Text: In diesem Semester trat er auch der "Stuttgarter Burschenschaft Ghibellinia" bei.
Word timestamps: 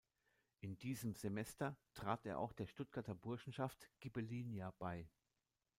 In 0.61 0.79
diesem 0.79 1.13
Semester 1.13 1.77
trat 1.93 2.25
er 2.25 2.39
auch 2.39 2.53
der 2.53 2.65
"Stuttgarter 2.65 3.13
Burschenschaft 3.13 3.91
Ghibellinia" 3.99 4.71
bei. 4.79 5.07